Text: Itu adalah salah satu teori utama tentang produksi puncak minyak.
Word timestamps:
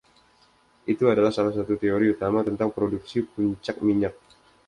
Itu 0.93 1.05
adalah 1.13 1.29
salah 1.37 1.53
satu 1.57 1.73
teori 1.83 2.07
utama 2.15 2.39
tentang 2.47 2.69
produksi 2.77 3.19
puncak 3.31 3.77
minyak. 3.87 4.13